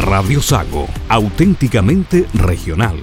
[0.00, 2.96] Radio Sago, auténticamente regional.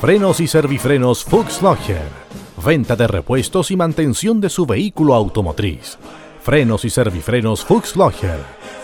[0.00, 2.02] Frenos y servifrenos Fuchs Logger.
[2.64, 5.98] Venta de repuestos y mantención de su vehículo automotriz.
[6.42, 8.63] Frenos y servifrenos Fuchs Logger.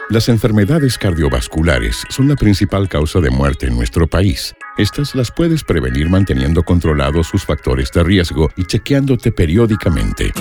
[0.08, 4.54] Las enfermedades cardiovasculares son la principal causa de muerte en nuestro país.
[4.78, 10.32] Estas las puedes prevenir manteniendo controlados sus factores de riesgo y chequeándote periódicamente.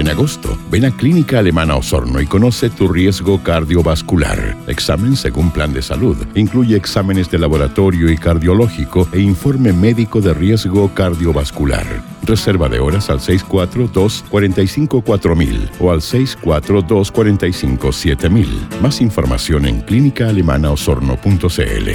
[0.00, 4.56] En agosto, ven a Clínica Alemana Osorno y conoce tu riesgo cardiovascular.
[4.66, 6.16] Examen según plan de salud.
[6.34, 11.84] Incluye exámenes de laboratorio y cardiológico e informe médico de riesgo cardiovascular.
[12.22, 18.80] Reserva de horas al 642-454.000 o al 642-457.000.
[18.80, 21.90] Más información en clínicaalemanaosorno.cl.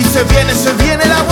[0.00, 1.31] Y se viene, se viene la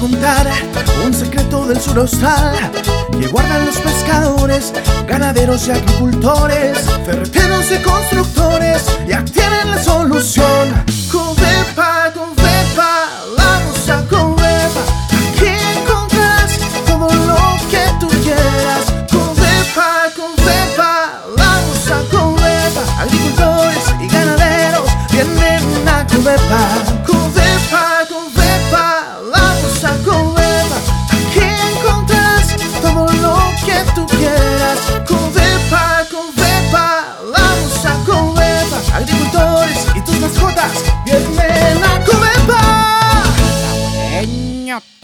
[0.00, 0.46] contar
[1.04, 2.08] un secreto del sur
[3.20, 4.72] que guardan los pescadores,
[5.06, 10.84] ganaderos y agricultores, ferreteros y constructores, ya tienen la solución.
[11.12, 14.82] Covepa, Covepa, vamos a Covepa,
[15.32, 17.36] aquí encontrarás todo lo
[17.70, 18.86] que tú quieras.
[19.12, 26.06] Covepa, Covepa, vamos a Covepa, agricultores y ganaderos vienen a.
[26.06, 26.89] Covepa,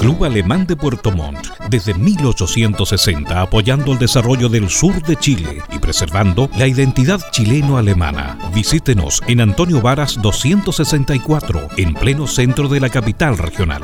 [0.00, 5.78] Club Alemán de Puerto Montt, desde 1860 apoyando el desarrollo del sur de Chile y
[5.78, 8.38] preservando la identidad chileno-alemana.
[8.54, 13.82] Visítenos en Antonio Varas 264, en pleno centro de la capital regional.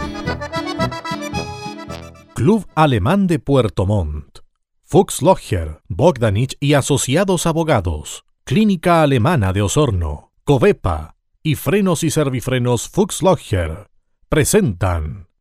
[2.34, 4.38] Club Alemán de Puerto Montt.
[4.84, 8.24] Fuchs Logger, Bogdanich y Asociados Abogados.
[8.44, 10.32] Clínica Alemana de Osorno.
[10.44, 13.90] Covepa y Frenos y Servifrenos Fuchs Logger
[14.30, 15.25] presentan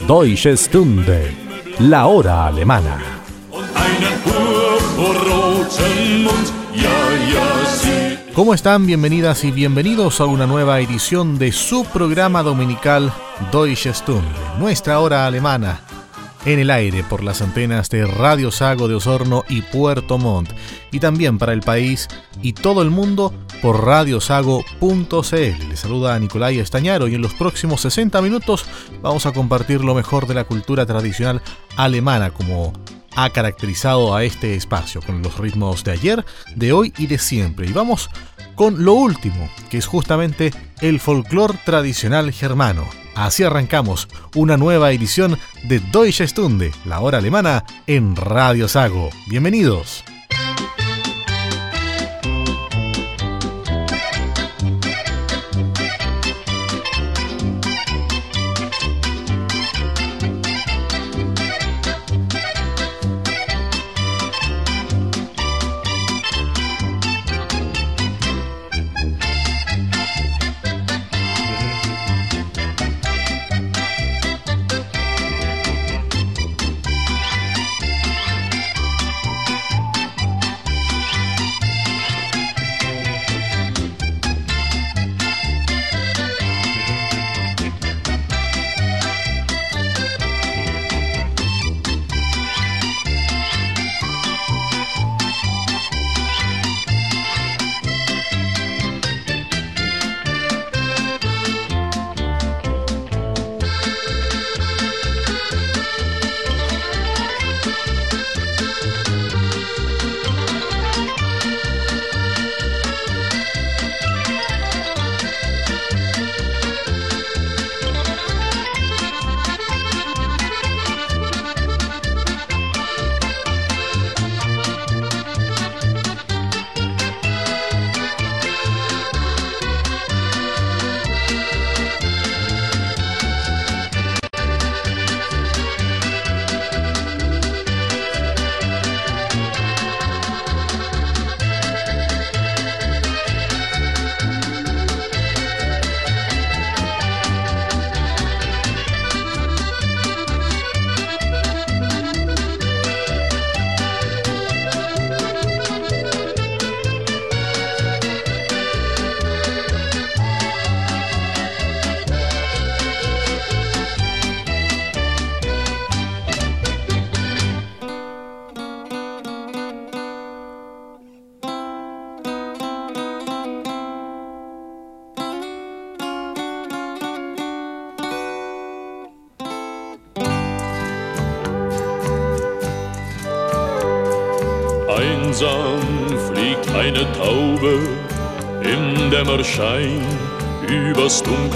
[0.00, 1.34] Deutsche Stunde,
[1.78, 3.00] la hora alemana.
[8.34, 8.84] ¿Cómo están?
[8.86, 13.12] Bienvenidas y bienvenidos a una nueva edición de su programa dominical
[13.50, 15.80] Deutsche Stunde, nuestra hora alemana,
[16.44, 20.50] en el aire por las antenas de Radio Sago de Osorno y Puerto Montt,
[20.92, 22.08] y también para el país
[22.42, 23.32] y todo el mundo
[23.62, 25.68] por radiosago.cl.
[25.68, 28.66] Les saluda a Nicolai Estañaro y en los próximos 60 minutos
[29.02, 31.42] vamos a compartir lo mejor de la cultura tradicional
[31.76, 32.72] alemana como
[33.16, 36.24] ha caracterizado a este espacio con los ritmos de ayer,
[36.54, 37.68] de hoy y de siempre.
[37.68, 38.10] Y vamos
[38.54, 45.38] con lo último, que es justamente el folclore tradicional germano, Así arrancamos una nueva edición
[45.64, 49.10] de Deutsche Stunde, la hora alemana, en Radio Sago.
[49.28, 50.04] Bienvenidos.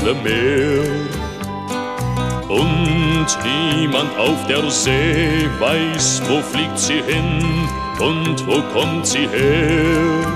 [0.09, 0.85] Dunkle Meer.
[2.49, 7.69] Und niemand auf der See weiß, wo fliegt sie hin
[7.99, 10.27] und wo kommt sie her.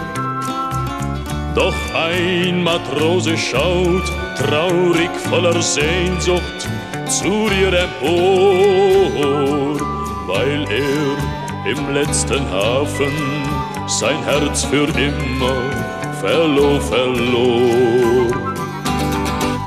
[1.55, 4.05] Doch ein Matrose schaut
[4.39, 6.69] traurig voller Sehnsucht
[7.07, 8.19] zu ihr empor,
[10.27, 13.13] weil er im letzten Hafen
[13.87, 15.57] sein Herz für immer
[16.21, 18.12] verlor, verlor.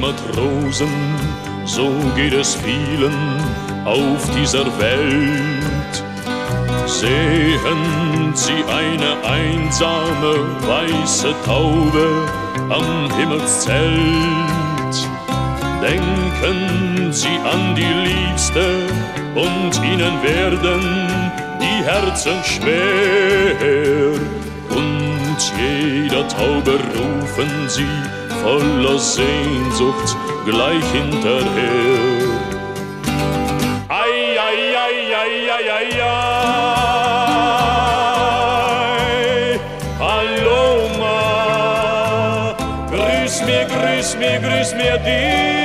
[0.00, 0.88] Matrosen,
[1.64, 3.40] so geht es vielen
[3.84, 6.04] auf dieser Welt.
[6.86, 10.34] Sehen Sie eine einsame
[10.66, 12.26] weiße Taube
[12.70, 14.96] am Himmelszelt,
[15.82, 18.64] denken Sie an die Liebste
[19.34, 20.80] und ihnen werden
[21.60, 24.12] die Herzen schwer.
[24.70, 27.86] Und jeder Taube rufen Sie,
[28.46, 31.98] voller Sehnsucht gleich hinterher.
[33.88, 36.36] Ei, ei, ei, ei, ei, ei, ei.
[39.98, 41.20] Paloma,
[42.92, 45.55] grüß mir, grüß mir, grüß mir dich.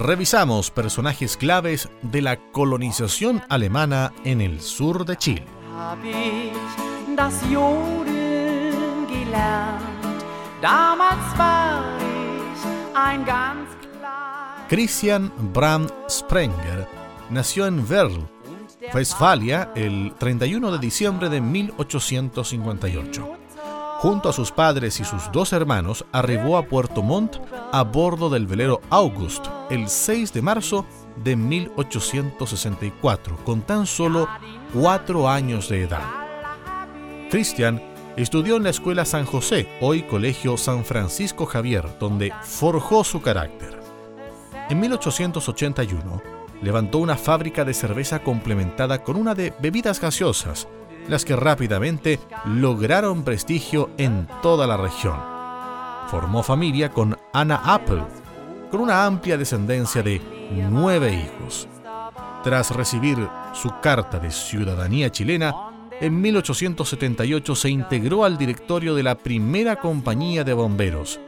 [0.00, 5.44] Revisamos personajes claves de la colonización alemana en el sur de Chile.
[14.68, 16.88] Christian Brandt Sprenger
[17.28, 18.26] nació en Werl,
[18.94, 23.39] Westfalia, el 31 de diciembre de 1858.
[24.00, 27.36] Junto a sus padres y sus dos hermanos, arribó a Puerto Montt
[27.70, 30.86] a bordo del velero August el 6 de marzo
[31.22, 34.26] de 1864, con tan solo
[34.72, 36.00] cuatro años de edad.
[37.30, 37.82] Christian
[38.16, 43.78] estudió en la Escuela San José, hoy Colegio San Francisco Javier, donde forjó su carácter.
[44.70, 46.22] En 1881,
[46.62, 50.68] levantó una fábrica de cerveza complementada con una de bebidas gaseosas,
[51.10, 55.16] las que rápidamente lograron prestigio en toda la región.
[56.08, 58.04] Formó familia con Anna Apple,
[58.70, 60.22] con una amplia descendencia de
[60.70, 61.66] nueve hijos.
[62.44, 63.18] Tras recibir
[63.52, 70.44] su carta de ciudadanía chilena, en 1878 se integró al directorio de la primera compañía
[70.44, 71.18] de bomberos,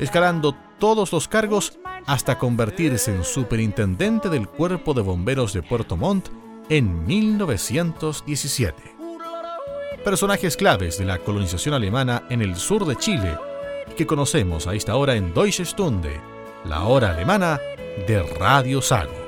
[0.00, 6.28] escalando todos los cargos hasta convertirse en superintendente del Cuerpo de Bomberos de Puerto Montt
[6.68, 9.01] en 1917
[10.02, 13.38] personajes claves de la colonización alemana en el sur de Chile,
[13.96, 16.20] que conocemos a esta hora en Deutsche Stunde,
[16.64, 17.60] la hora alemana
[18.06, 19.21] de Radio Sago.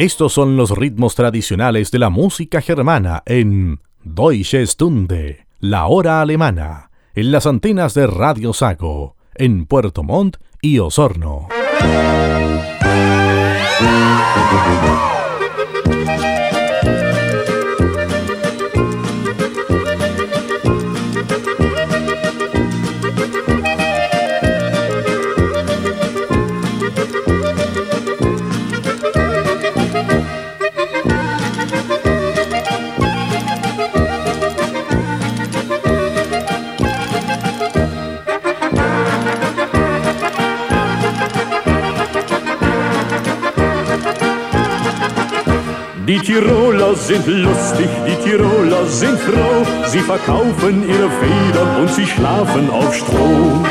[0.00, 6.90] Estos son los ritmos tradicionales de la música germana en Deutsche Stunde, la hora alemana,
[7.14, 11.48] en las antenas de Radio Sago, en Puerto Montt y Osorno.
[46.30, 49.66] Tiroler sind lustig, die Tiroler sind froh.
[49.88, 53.64] Sie verkaufen ihre Federn und sie schlafen auf Stroh.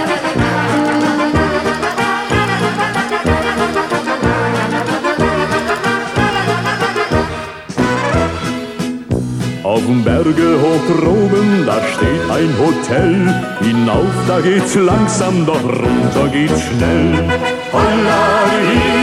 [9.63, 13.41] Auf dem Berge hoch droben, da steht ein Hotel.
[13.61, 17.23] Hinauf, da geht's langsam, doch runter geht's schnell.
[17.71, 18.19] Holla,
[18.51, 18.98] die,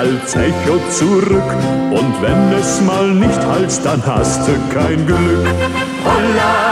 [0.00, 1.54] Berge, halt's Echo zurück.
[1.90, 5.46] Und wenn es mal nicht haltst, dann hast du kein Glück.
[6.04, 6.69] Holla,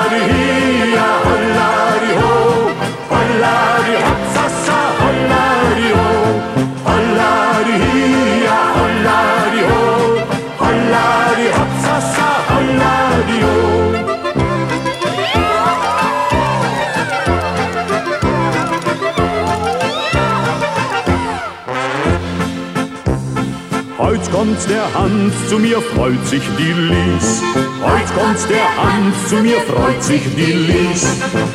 [24.38, 27.42] kommt der Hans, zu mir freut sich die Lies.
[27.82, 31.06] Heut kommt der Hans, zu mir freut sich die Lies.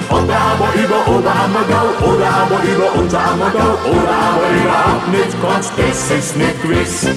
[0.09, 6.35] Oder aber über Oberammergau, oder aber über Unterammergau, oder aber überhaupt nicht kommt, das ist
[6.35, 7.07] nicht gewiss.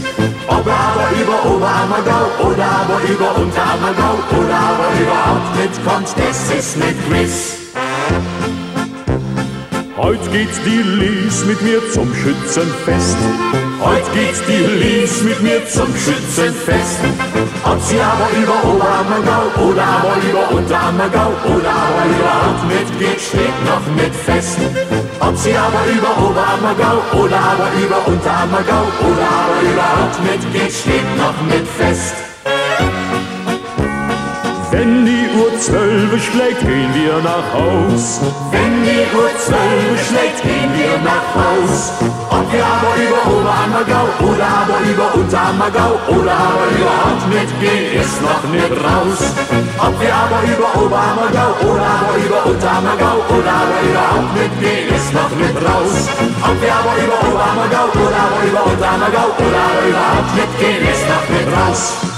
[0.46, 6.76] Oder aber über Oberammergau, oder aber über Unterammergau, oder aber überhaupt nicht kommt, das ist
[6.76, 7.65] nicht gewiss.
[9.96, 13.16] Heut geht die Lies mit mir zum Schützenfest.
[13.82, 17.00] Heut geht die Lies mit mir zum Schützenfest.
[17.64, 23.86] Ob sie aber über Oberammergau oder aber über Unterammergau oder aber überhaupt mitgeht, steht noch
[23.96, 24.58] nicht fest.
[25.18, 31.40] Ob sie aber über Oberammergau oder aber über Unterammergau oder aber überhaupt mitgeht, steht noch
[31.48, 32.14] nicht fest.
[34.70, 38.20] Wenn die Uhr zwölf schlägt, gehen wir nach Haus.
[38.50, 41.92] Wenn die Uhr zwölf schlägt, gehen wir nach Haus.
[42.30, 48.44] Ob wir aber über Oberammergau oder aber über Unterammergau oder aber überhaupt mitgehen, ist noch
[48.48, 49.20] nicht raus.
[49.76, 55.32] Ob wir aber über Oberammergau oder aber über Unterammergau oder aber überhaupt mitgehen, ist noch
[55.36, 55.94] nicht raus.
[56.48, 61.28] Ob wir aber über Oberammergau oder aber über Unterammergau oder aber überhaupt mitgehen, ist noch
[61.28, 62.15] nicht raus.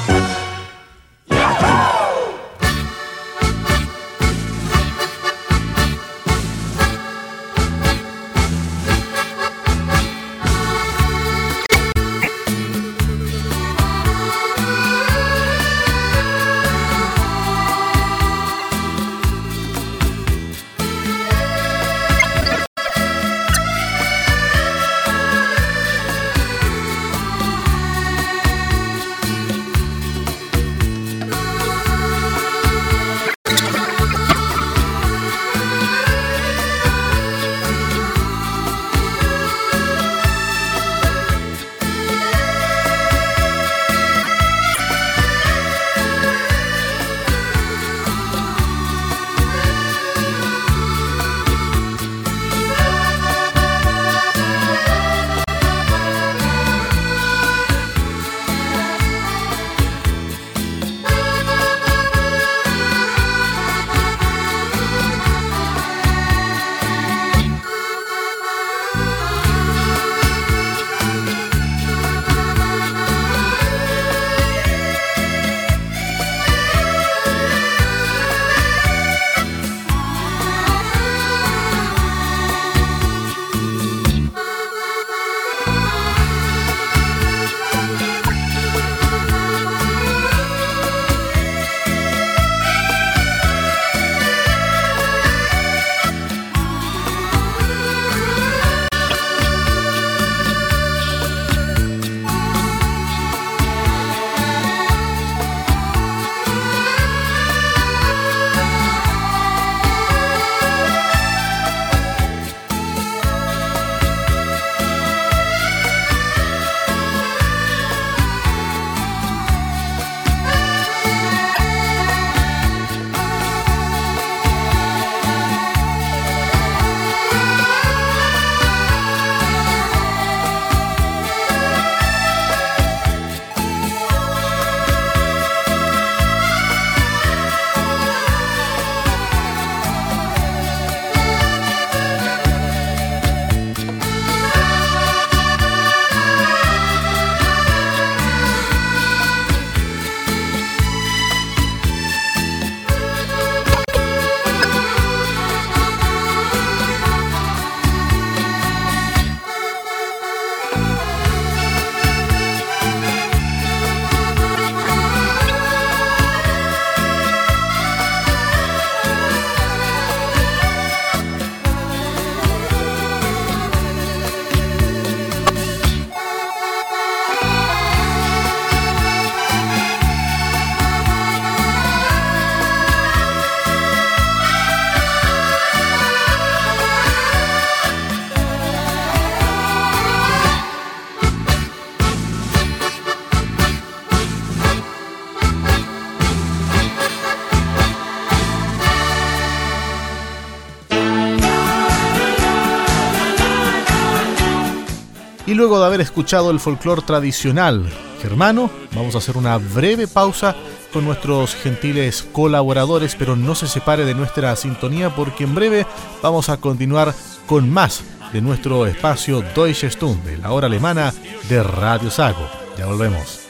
[205.69, 210.57] Luego de haber escuchado el folclore tradicional germano, vamos a hacer una breve pausa
[210.95, 215.87] con nuestros gentiles colaboradores, pero no se separe de nuestra sintonía porque en breve
[216.23, 217.15] vamos a continuar
[217.47, 218.03] con más
[218.33, 221.13] de nuestro espacio Deutsche Stunde, la hora alemana
[221.51, 222.49] de Radio Sago.
[222.79, 223.41] Ya volvemos.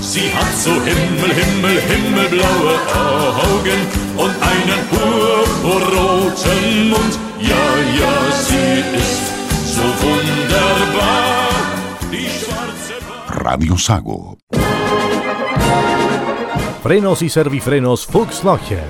[0.00, 3.86] Sie hat so Himmel, Himmel, himmelblaue Augen
[4.16, 7.18] und einen purpurroten Mund.
[7.42, 9.23] Ja, ja, sie ist
[13.28, 14.38] Radio Sago.
[16.82, 18.84] Frenos y servifrenos Fuchs Logger.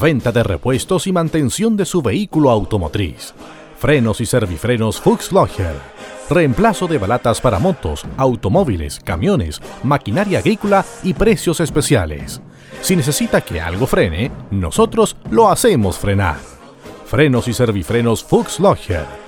[0.00, 3.34] Venta de repuestos y mantención de su vehículo automotriz.
[3.78, 5.74] Frenos y servifrenos Fuchs Logger.
[6.30, 12.40] Reemplazo de balatas para motos, automóviles, camiones, maquinaria agrícola y precios especiales.
[12.80, 16.38] Si necesita que algo frene, nosotros lo hacemos frenar.
[17.06, 19.27] Frenos y servifrenos Fuchs Logger.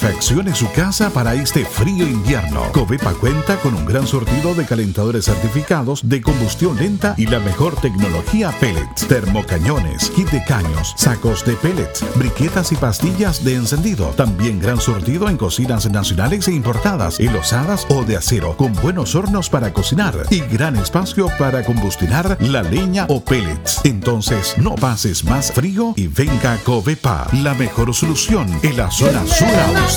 [0.00, 2.70] Calefaccione su casa para este frío invierno.
[2.72, 7.74] Covepa cuenta con un gran sortido de calentadores certificados de combustión lenta y la mejor
[7.80, 14.06] tecnología pellets, termocañones, kit de caños, sacos de pellets, briquetas y pastillas de encendido.
[14.10, 19.50] También gran sortido en cocinas nacionales e importadas, enlosadas o de acero, con buenos hornos
[19.50, 23.80] para cocinar y gran espacio para combustionar la leña o pellets.
[23.84, 29.26] Entonces, no pases más frío y venga a Covepa, la mejor solución en la zona
[29.26, 29.48] sur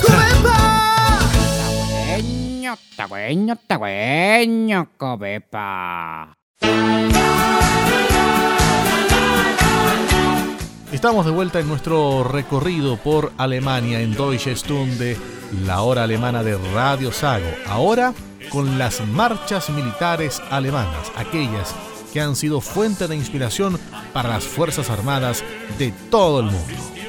[0.01, 0.41] austral.
[2.01, 6.37] Tagüeño, tagüeño, tagüeño, cobepa.
[10.91, 15.17] Estamos de vuelta en nuestro recorrido por Alemania en Deutsche Stunde,
[15.65, 17.47] la hora alemana de Radio Sago.
[17.67, 18.13] Ahora
[18.49, 21.73] con las marchas militares alemanas, aquellas
[22.11, 23.79] que han sido fuente de inspiración
[24.11, 25.43] para las Fuerzas Armadas
[25.79, 27.00] de todo el mundo.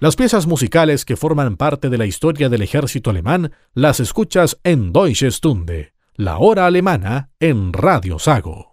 [0.00, 4.92] Las piezas musicales que forman parte de la historia del ejército alemán las escuchas en
[4.92, 8.67] Deutsche Stunde, la hora alemana en Radio Sago.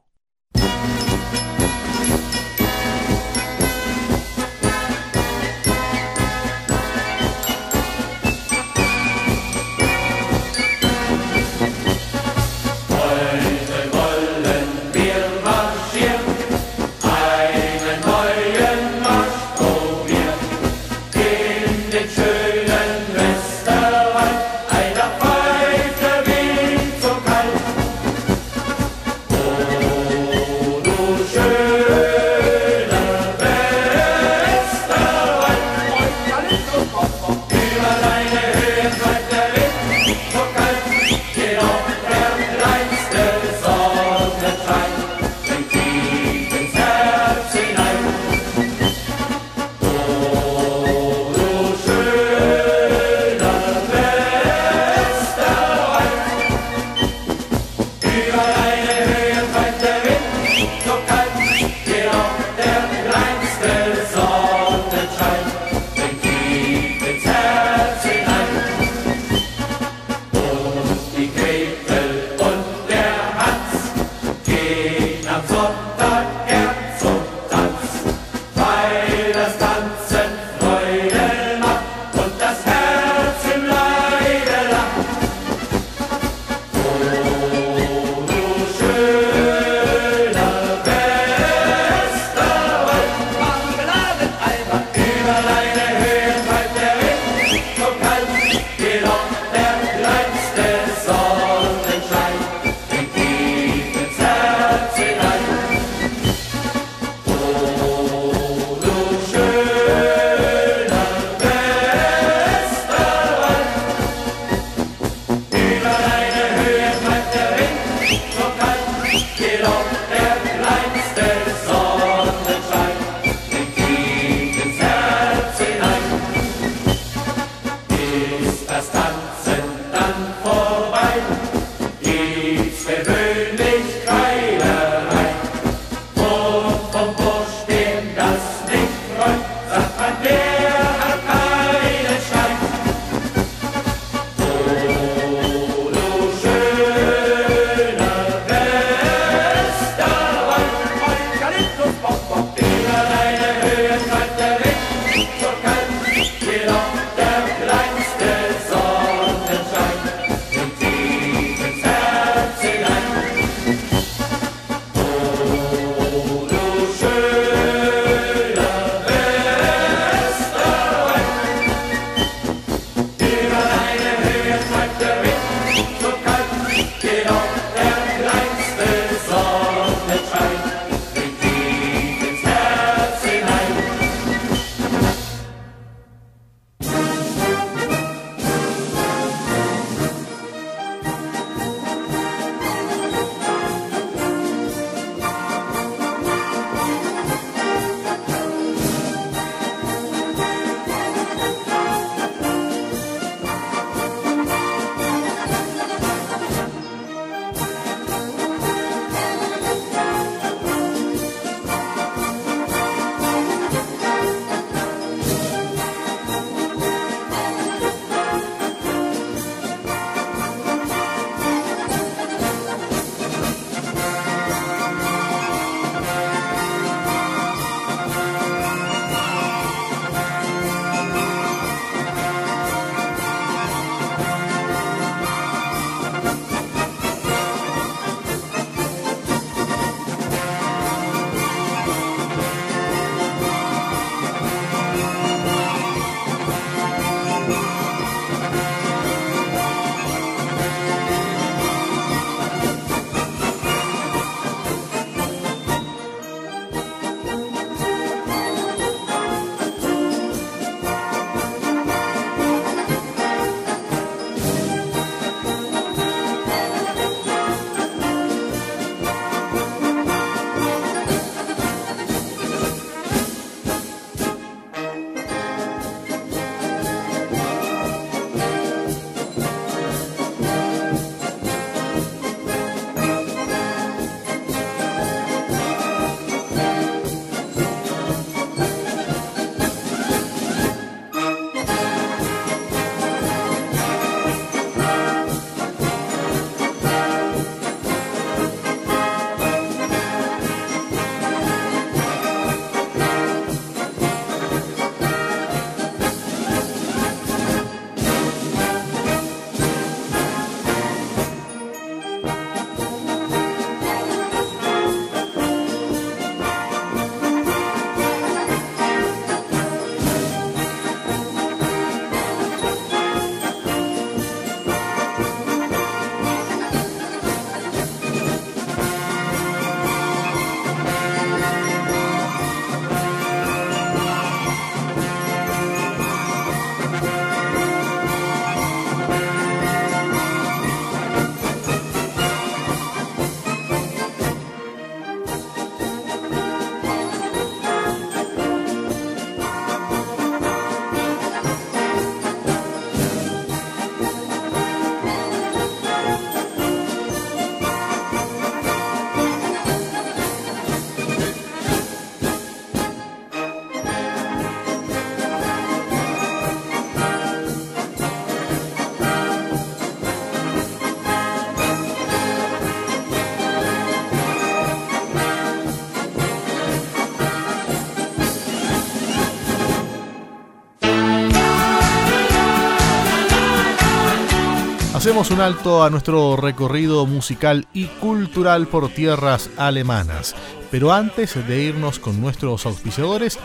[385.06, 390.36] Hacemos un alto a nuestro recorrido musical y cultural por tierras alemanas.
[390.72, 393.38] Pero antes de irnos con nuestros auspiciadores,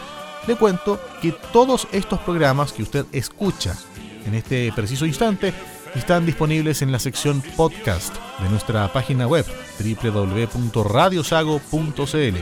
[0.47, 3.77] le cuento que todos estos programas que usted escucha
[4.25, 5.53] en este preciso instante
[5.95, 9.45] están disponibles en la sección podcast de nuestra página web
[9.79, 12.37] www.radiosago.cl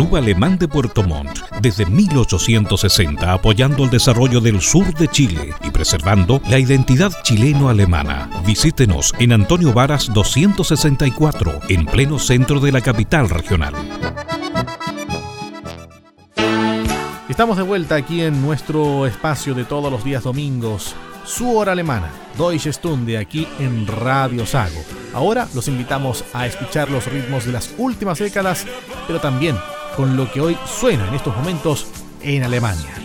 [0.00, 5.70] Club Alemán de Puerto Montt, desde 1860 apoyando el desarrollo del sur de Chile y
[5.70, 8.30] preservando la identidad chileno-alemana.
[8.46, 13.74] Visítenos en Antonio Varas 264, en pleno centro de la capital regional.
[17.28, 20.94] Estamos de vuelta aquí en nuestro espacio de todos los días domingos,
[21.26, 24.82] su hora alemana, Deutsche Stunde, aquí en Radio Sago.
[25.12, 28.64] Ahora los invitamos a escuchar los ritmos de las últimas décadas,
[29.06, 29.56] pero también
[29.96, 31.86] con lo que hoy suena en estos momentos
[32.22, 33.00] en Alemania.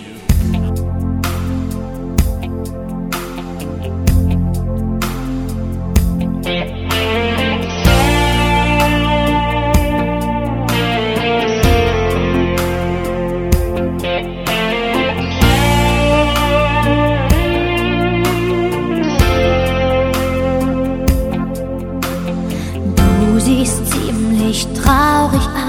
[24.85, 25.64] Traurig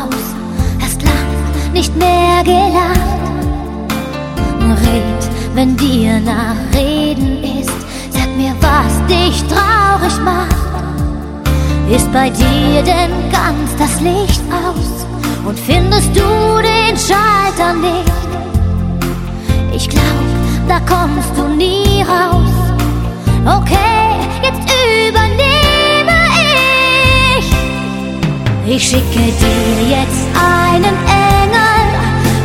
[1.98, 3.16] mehr gelacht.
[4.82, 7.70] Red, wenn dir nach Reden ist,
[8.10, 10.56] sag mir, was dich traurig macht.
[11.90, 15.06] Ist bei dir denn ganz das Licht aus
[15.44, 16.22] und findest du
[16.60, 18.12] den Schalter nicht?
[19.72, 20.02] Ich glaub,
[20.68, 22.50] da kommst du nie raus.
[23.44, 24.68] Okay, jetzt
[25.08, 26.18] übernehme
[27.38, 28.74] ich.
[28.74, 31.25] Ich schicke dir jetzt einen Engel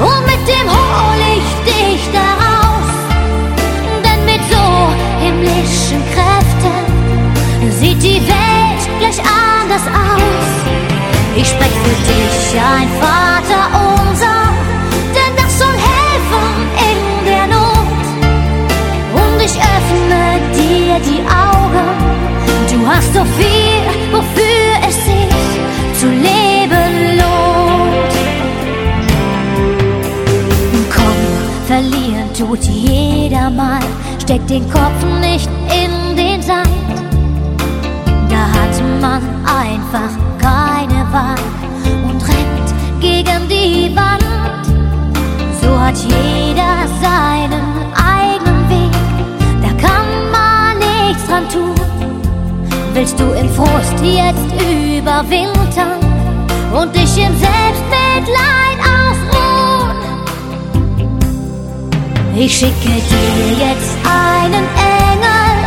[0.02, 2.92] und mit dem hol ich dich da raus.
[4.06, 4.66] Denn mit so
[5.24, 10.52] himmlischen Kräften sieht die Welt gleich anders aus.
[11.36, 14.40] Ich sprech für dich ein Vater unser,
[15.16, 16.52] denn das soll helfen
[16.90, 18.06] in der Not.
[19.22, 20.24] Und ich öffne
[20.58, 21.90] dir die Augen.
[22.72, 23.81] Du hast so viel,
[32.42, 33.80] tut jeder mal.
[34.20, 36.68] Steck den Kopf nicht in den Sand.
[38.30, 41.44] Da hat man einfach keine Wahl
[42.08, 42.70] und rennt
[43.00, 44.66] gegen die Wand.
[45.62, 48.92] So hat jeder seinen eigenen Weg,
[49.62, 51.76] da kann man nichts dran tun.
[52.94, 54.50] Willst du im Frust jetzt
[54.98, 56.00] überwintern
[56.74, 58.71] und dich im Selbstmitleid
[62.44, 64.66] Ich schicke dir jetzt einen
[65.06, 65.58] Engel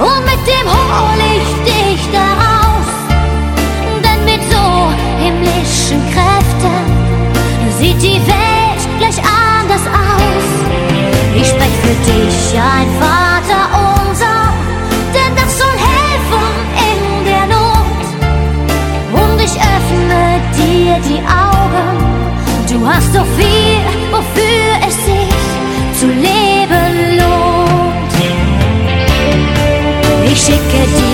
[0.00, 2.90] und mit dem hol ich dich da raus.
[4.02, 4.90] Denn mit so
[5.22, 6.82] himmlischen Kräften
[7.78, 10.48] sieht die Welt gleich anders aus.
[11.36, 13.62] Ich sprech für dich ein Vater
[13.94, 14.52] unser,
[15.14, 16.48] denn das soll helfen
[16.90, 18.04] in der Not.
[19.12, 21.96] Und ich öffne dir die Augen.
[22.68, 23.75] Du hast so viel,
[30.68, 31.05] Ich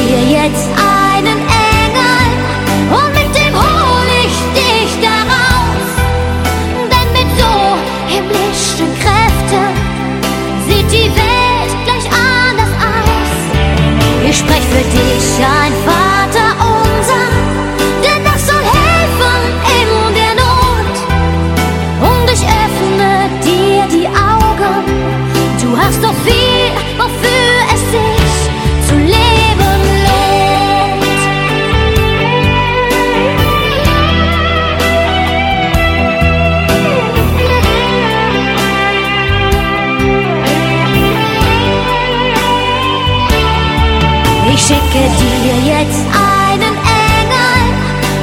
[44.93, 47.65] Schicke dir jetzt einen Engel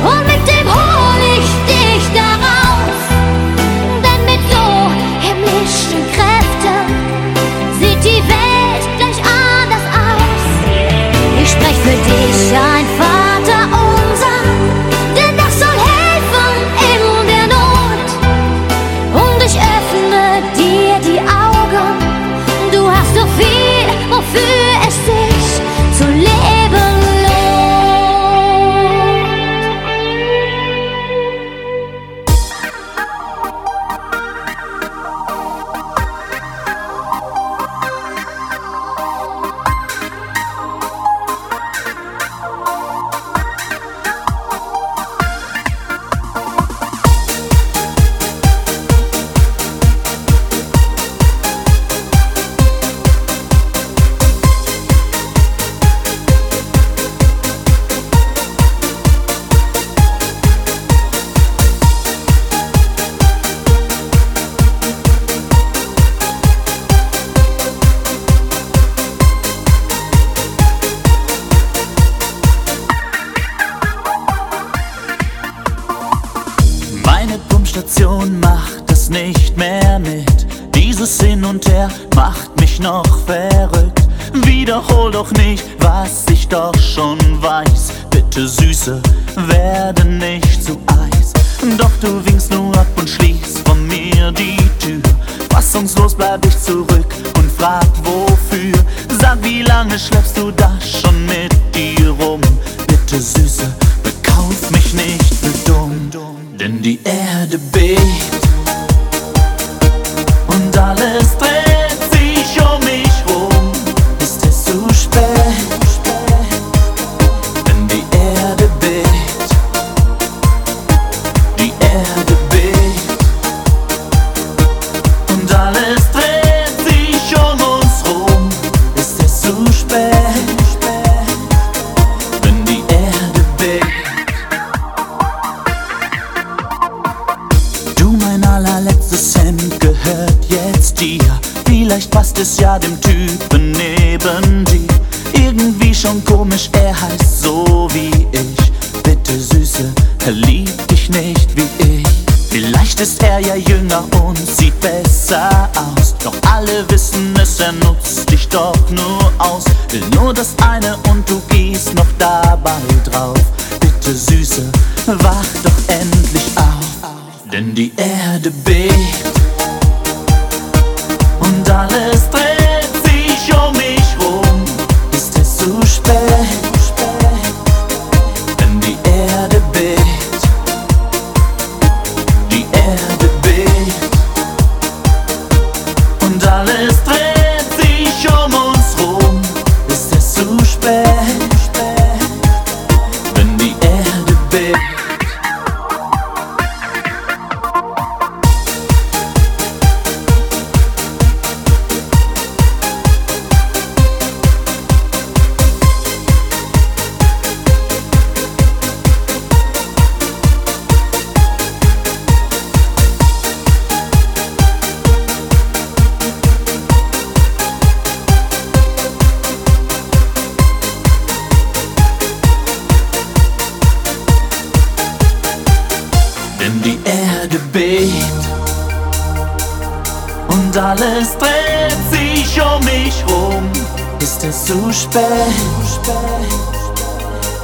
[0.04, 3.02] und mit dem hol ich dich daraus.
[4.04, 4.66] Denn mit so
[5.20, 6.86] himmlischen Kräften
[7.80, 10.46] sieht die Welt gleich anders aus.
[11.42, 12.69] Ich spreche für dich.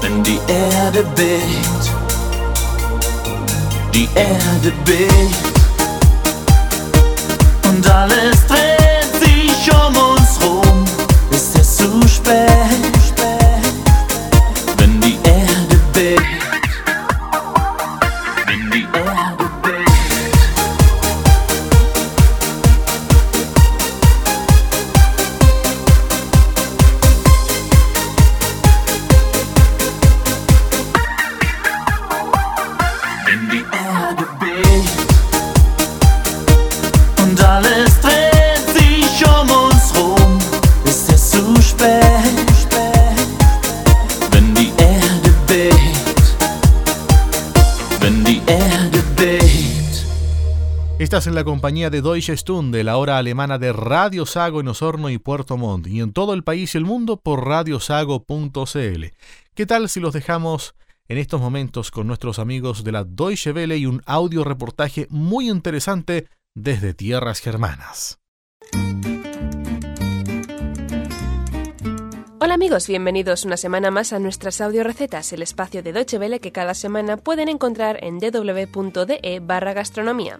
[0.02, 1.92] And the die Erde bebt,
[3.94, 5.45] die Erde bebt.
[51.46, 55.86] Compañía de Deutsche Stunde, la hora alemana de Radio Sago en Osorno y Puerto Montt,
[55.88, 59.06] y en todo el país y el mundo por radiosago.cl.
[59.54, 60.74] ¿Qué tal si los dejamos
[61.08, 65.50] en estos momentos con nuestros amigos de la Deutsche Welle y un audio reportaje muy
[65.50, 68.20] interesante desde tierras germanas?
[72.46, 76.40] Hola amigos, bienvenidos una semana más a nuestras audio recetas, el espacio de Deutsche Welle
[76.40, 80.38] que cada semana pueden encontrar en www.de barra gastronomía.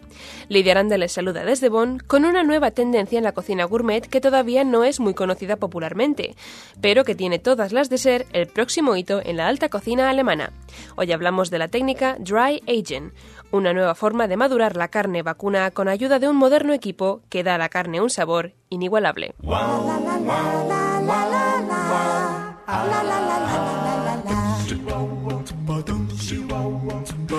[0.48, 4.22] Lidia Aranda les saluda desde Bonn con una nueva tendencia en la cocina gourmet que
[4.22, 6.36] todavía no es muy conocida popularmente,
[6.80, 10.52] pero que tiene todas las de ser el próximo hito en la alta cocina alemana.
[10.98, 13.14] Hoy hablamos de la técnica Dry Aging,
[13.50, 17.44] una nueva forma de madurar la carne vacuna con ayuda de un moderno equipo que
[17.44, 19.34] da a la carne un sabor inigualable.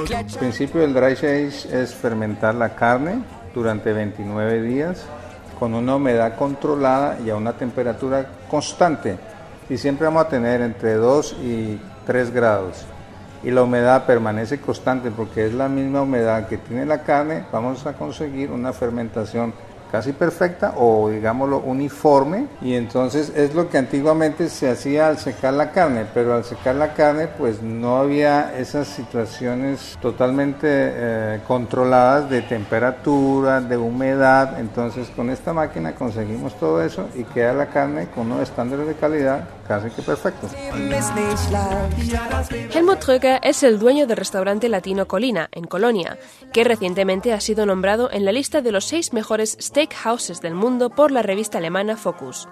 [0.09, 3.23] El principio del dry age es fermentar la carne
[3.55, 5.05] durante 29 días
[5.59, 9.19] con una humedad controlada y a una temperatura constante.
[9.69, 12.85] Y siempre vamos a tener entre 2 y 3 grados.
[13.43, 17.45] Y la humedad permanece constante porque es la misma humedad que tiene la carne.
[17.53, 19.53] Vamos a conseguir una fermentación
[19.91, 22.47] casi perfecta o digámoslo uniforme.
[22.61, 26.75] Y entonces es lo que antiguamente se hacía al secar la carne pero al secar
[26.77, 34.59] la carne pues no había esas situaciones totalmente eh, controladas de temperatura de humedad.
[34.59, 38.95] Entonces con esta máquina conseguimos todo eso y queda la carne con unos estándares de
[38.95, 40.53] calidad casi que perfectos
[42.75, 46.19] Helmut Tröger es el dueño del restaurante latino Colina en Colonia
[46.53, 50.91] que recientemente ha sido nombrado en la lista de los seis mejores steakhouses del mundo
[50.91, 52.49] por la revista alemana Focus.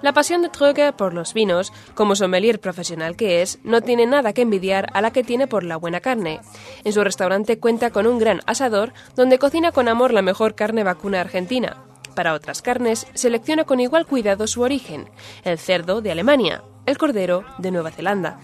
[0.00, 4.32] La pasión de Tröger por los vinos, como sommelier profesional que es, no tiene nada
[4.32, 6.40] que envidiar a la que tiene por la buena carne.
[6.84, 10.84] En su restaurante cuenta con un gran asador donde cocina con amor la mejor carne
[10.84, 11.91] vacuna argentina.
[12.14, 15.08] Para otras carnes, selecciona con igual cuidado su origen,
[15.44, 18.38] el cerdo de Alemania, el cordero de Nueva Zelanda.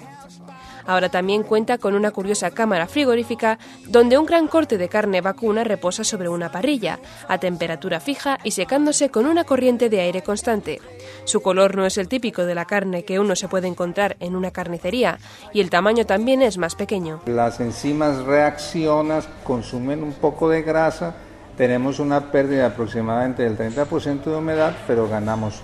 [0.86, 3.58] Ahora también cuenta con una curiosa cámara frigorífica
[3.88, 6.98] donde un gran corte de carne vacuna reposa sobre una parrilla,
[7.28, 10.80] a temperatura fija y secándose con una corriente de aire constante.
[11.24, 14.34] Su color no es el típico de la carne que uno se puede encontrar en
[14.34, 15.18] una carnicería
[15.52, 17.20] y el tamaño también es más pequeño.
[17.26, 21.16] Las enzimas reaccionan, consumen un poco de grasa,
[21.58, 25.60] tenemos una pérdida aproximadamente del 30% de humedad, pero ganamos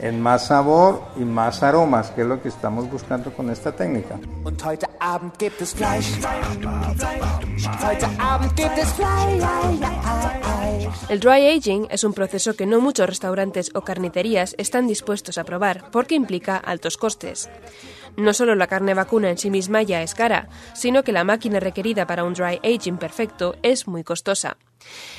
[0.00, 4.20] en más sabor y más aromas, que es lo que estamos buscando con esta técnica.
[11.08, 15.44] El dry aging es un proceso que no muchos restaurantes o carnicerías están dispuestos a
[15.44, 17.48] probar porque implica altos costes.
[18.18, 21.58] No solo la carne vacuna en sí misma ya es cara, sino que la máquina
[21.58, 24.58] requerida para un dry aging perfecto es muy costosa.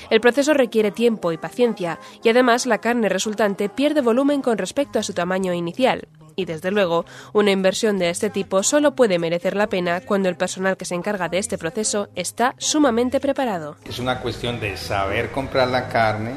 [0.09, 4.99] El proceso requiere tiempo y paciencia, y además la carne resultante pierde volumen con respecto
[4.99, 6.07] a su tamaño inicial.
[6.35, 10.37] Y desde luego, una inversión de este tipo solo puede merecer la pena cuando el
[10.37, 13.75] personal que se encarga de este proceso está sumamente preparado.
[13.83, 16.31] Es una cuestión de saber comprar la carne,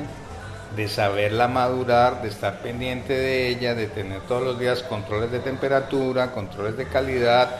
[0.75, 5.39] de saberla madurar, de estar pendiente de ella, de tener todos los días controles de
[5.39, 7.59] temperatura, controles de calidad,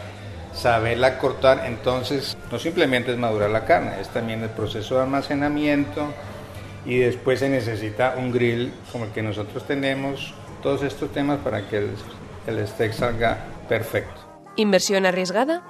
[0.53, 6.13] saberla cortar, entonces no simplemente es madurar la carne, es también el proceso de almacenamiento
[6.85, 11.67] y después se necesita un grill como el que nosotros tenemos, todos estos temas para
[11.67, 11.91] que el,
[12.47, 13.37] el steak salga
[13.67, 14.21] perfecto.
[14.55, 15.63] ¿Inversión arriesgada?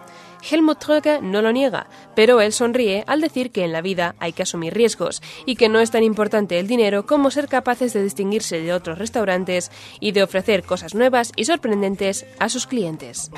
[0.50, 4.34] Helmut Tröger no lo niega, pero él sonríe al decir que en la vida hay
[4.34, 8.04] que asumir riesgos y que no es tan importante el dinero como ser capaces de
[8.04, 13.32] distinguirse de otros restaurantes y de ofrecer cosas nuevas y sorprendentes a sus clientes.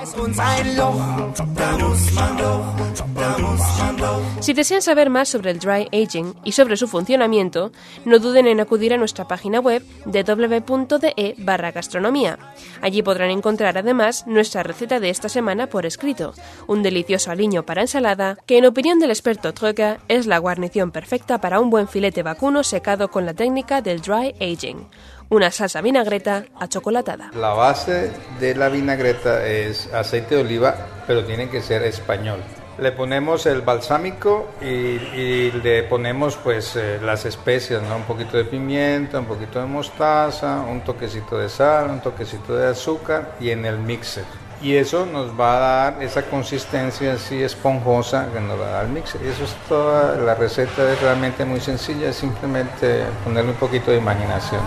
[4.40, 7.72] Si desean saber más sobre el dry aging y sobre su funcionamiento,
[8.06, 12.38] no duden en acudir a nuestra página web www.de barra gastronomía.
[12.82, 16.34] Allí podrán encontrar además nuestra receta de esta semana por escrito,
[16.68, 21.42] un delicioso aliño para ensalada que en opinión del experto Troika es la guarnición perfecta
[21.42, 24.88] para un buen filete vacuno secado con la técnica del dry aging.
[25.28, 27.32] Una salsa vinagreta achocolatada.
[27.36, 30.74] La base de la vinagreta es aceite de oliva,
[31.06, 32.40] pero tiene que ser español.
[32.78, 39.20] Le ponemos el balsámico y, le ponemos pues eh, las especias, un poquito de pimienta,
[39.20, 43.80] un poquito de mostaza, un toquecito de sal, un toquecito de azúcar y en el
[43.80, 44.45] mixer.
[44.62, 48.86] Y eso nos va a dar esa consistencia así esponjosa que nos va a dar
[48.86, 49.22] el mixer.
[49.24, 53.92] Y eso es toda la receta, es realmente muy sencilla, es simplemente ponerle un poquito
[53.92, 54.62] de imaginación.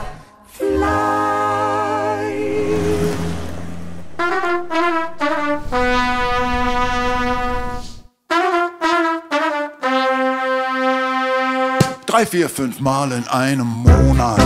[12.19, 14.41] drei, vier, fünf Mal in einem Monat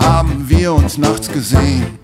[0.00, 1.98] haben wir uns nachts gesehen.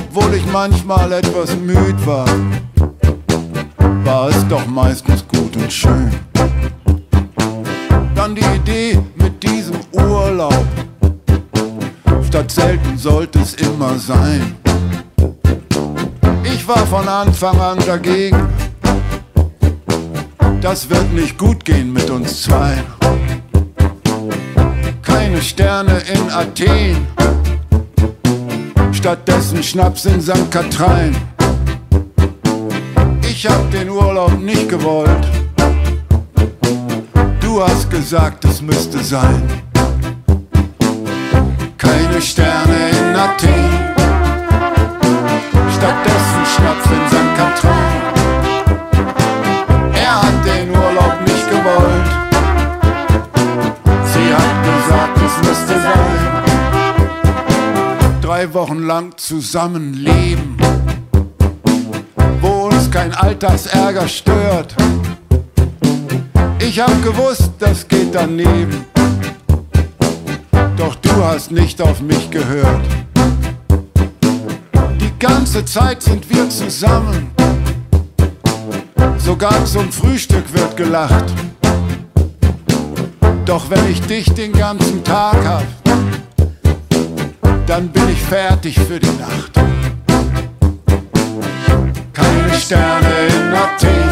[0.00, 2.26] Obwohl ich manchmal etwas müd war,
[4.04, 6.10] war es doch meistens gut und schön.
[8.14, 10.66] Dann die Idee mit diesem Urlaub,
[12.26, 14.56] statt selten sollte es immer sein.
[16.44, 18.48] Ich war von Anfang an dagegen
[20.60, 22.82] das wird nicht gut gehen mit uns zwei.
[25.02, 27.06] Keine Sterne in Athen,
[29.00, 30.50] stattdessen Schnaps in St.
[30.50, 31.16] Katrein.
[33.22, 35.26] Ich hab den Urlaub nicht gewollt.
[37.40, 39.42] Du hast gesagt, es müsste sein.
[41.78, 43.69] Keine Sterne in Athen,
[58.60, 60.54] Wochen lang zusammenleben,
[62.42, 64.74] wo uns kein Alltagsärger stört.
[66.58, 68.84] Ich hab gewusst, das geht daneben.
[70.76, 72.82] Doch du hast nicht auf mich gehört.
[75.00, 77.30] Die ganze Zeit sind wir zusammen.
[79.16, 81.32] Sogar zum Frühstück wird gelacht.
[83.46, 85.89] Doch wenn ich dich den ganzen Tag hab,
[87.70, 89.52] dann bin ich fertig für die Nacht.
[92.12, 94.08] Keine Sterne in Athen,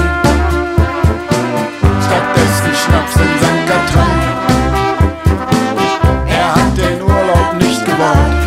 [2.07, 3.67] stattdessen Schnaps in St.
[3.69, 4.19] Katrin.
[6.29, 8.43] Er hat den Urlaub nicht gewollt.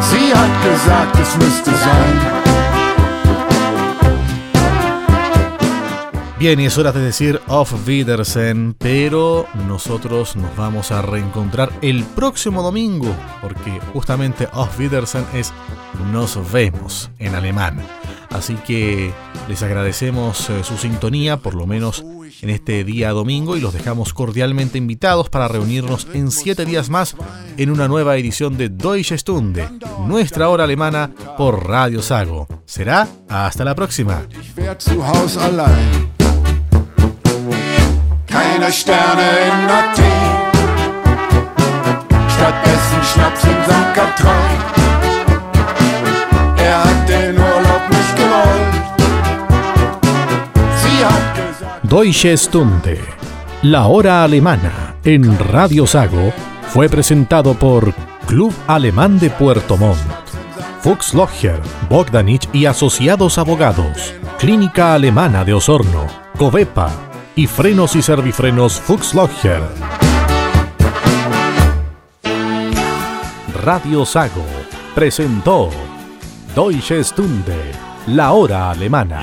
[0.00, 2.27] Sie hat gesagt, es müsste sein.
[6.38, 12.04] Bien, y es hora de decir Auf Wiedersehen, pero nosotros nos vamos a reencontrar el
[12.04, 13.12] próximo domingo,
[13.42, 15.52] porque justamente Auf Wiedersehen es
[16.12, 17.78] nos vemos en alemán.
[18.30, 19.12] Así que
[19.48, 22.04] les agradecemos eh, su sintonía, por lo menos
[22.40, 27.16] en este día domingo, y los dejamos cordialmente invitados para reunirnos en siete días más
[27.56, 29.68] en una nueva edición de Deutsche Stunde,
[30.06, 32.46] nuestra hora alemana por Radio Sago.
[32.64, 34.22] Será hasta la próxima.
[38.70, 39.68] Sterne in.
[42.28, 43.02] Stattdessen
[43.44, 43.58] in.
[46.58, 46.98] Er.
[51.82, 53.00] Deutsche Stunde,
[53.62, 56.32] la hora alemana en Radio Sago,
[56.68, 57.94] fue presentado por
[58.26, 59.98] Club Alemán de Puerto Montt.
[60.82, 61.58] Fuchs Logger,
[61.88, 64.14] Bogdanich y Asociados Abogados.
[64.38, 66.06] Clínica Alemana de Osorno.
[66.36, 67.07] Covepa
[67.38, 69.62] y frenos y servifrenos Fuchslogger.
[73.62, 74.44] Radio Sago
[74.92, 75.70] presentó
[76.56, 77.70] Deutsche Stunde,
[78.08, 79.22] la hora alemana.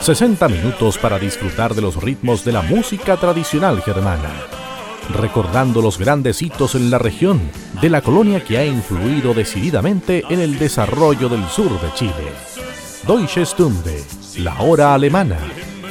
[0.00, 4.32] 60 minutos para disfrutar de los ritmos de la música tradicional germana,
[5.10, 7.38] recordando los grandes hitos en la región
[7.82, 12.32] de la colonia que ha influido decididamente en el desarrollo del sur de Chile.
[13.06, 14.02] Deutsche Stunde,
[14.44, 15.38] la hora alemana,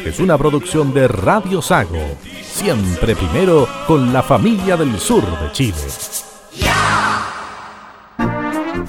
[0.05, 2.01] es una producción de Radio Sago,
[2.41, 5.75] siempre primero con la familia del sur de Chile.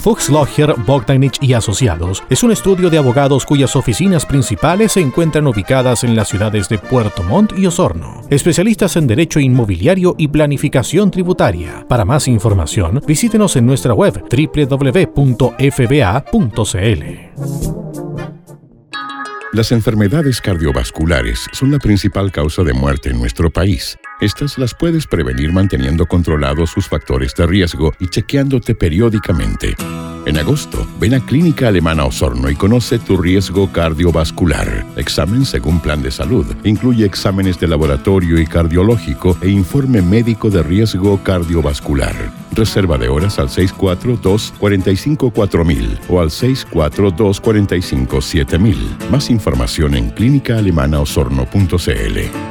[0.00, 5.46] Fuchs Logger, Bogdanich y Asociados es un estudio de abogados cuyas oficinas principales se encuentran
[5.46, 8.22] ubicadas en las ciudades de Puerto Montt y Osorno.
[8.30, 11.84] Especialistas en derecho inmobiliario y planificación tributaria.
[11.86, 15.50] Para más información, visítenos en nuestra web www.fba.cl.
[19.52, 23.98] Las enfermedades cardiovasculares son la principal causa de muerte en nuestro país.
[24.20, 29.74] Estas las puedes prevenir manteniendo controlados sus factores de riesgo y chequeándote periódicamente.
[30.26, 34.84] En agosto, ven a Clínica Alemana Osorno y conoce tu riesgo cardiovascular.
[34.96, 36.44] Examen según plan de salud.
[36.64, 42.14] Incluye exámenes de laboratorio y cardiológico e informe médico de riesgo cardiovascular.
[42.52, 49.08] Reserva de horas al 642-454000 o al 642-457000.
[49.10, 52.50] Más información en clínicaalemanaosorno.cl.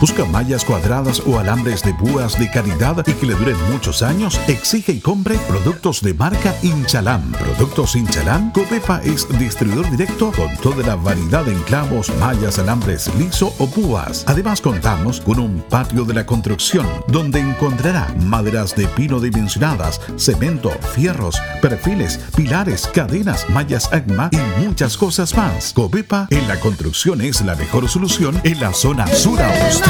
[0.00, 4.40] Busca mallas cuadradas o alambres de púas de calidad y que le duren muchos años.
[4.46, 7.32] Exige y compre productos de marca Inchalam.
[7.32, 8.52] Productos Inchalam.
[8.52, 14.22] Copepa es distribuidor directo con toda la variedad de enclavos, mallas, alambres liso o púas.
[14.28, 20.70] Además contamos con un patio de la construcción donde encontrará maderas de pino dimensionadas, cemento,
[20.94, 25.72] fierros, perfiles, pilares, cadenas, mallas ACMA y muchas cosas más.
[25.72, 29.87] Copepa en la construcción es la mejor solución en la zona sur austral.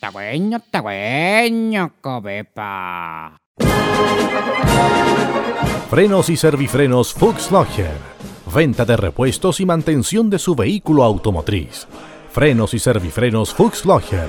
[0.00, 3.36] Tagüeño, tagüeño, cobepa.
[5.90, 7.96] Frenos y servifrenos Fuchs Logger.
[8.54, 11.86] Venta de repuestos y mantención de su vehículo automotriz.
[12.30, 14.28] Frenos y servifrenos Fuchs Logger.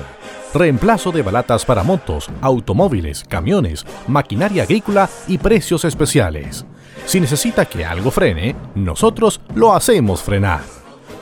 [0.53, 6.65] Reemplazo de balatas para motos, automóviles, camiones, maquinaria agrícola y precios especiales.
[7.05, 10.78] Si necesita que algo frene, nosotros lo hacemos frenar.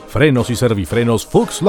[0.08, 1.62] Frenos y servifrenos Fuchs.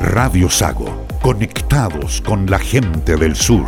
[0.00, 3.64] Radio Sago, conectados con la gente del sur.